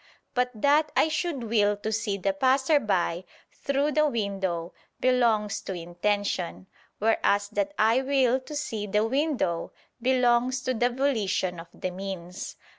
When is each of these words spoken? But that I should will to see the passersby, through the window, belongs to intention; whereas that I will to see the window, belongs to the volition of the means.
But 0.33 0.49
that 0.55 0.91
I 0.95 1.09
should 1.09 1.43
will 1.43 1.77
to 1.77 1.91
see 1.91 2.17
the 2.17 2.33
passersby, 2.33 3.23
through 3.53 3.91
the 3.91 4.07
window, 4.07 4.73
belongs 4.99 5.61
to 5.61 5.73
intention; 5.75 6.65
whereas 6.97 7.49
that 7.49 7.75
I 7.77 8.01
will 8.01 8.39
to 8.39 8.55
see 8.55 8.87
the 8.87 9.05
window, 9.05 9.73
belongs 10.01 10.63
to 10.63 10.73
the 10.73 10.89
volition 10.89 11.59
of 11.59 11.67
the 11.71 11.91
means. 11.91 12.55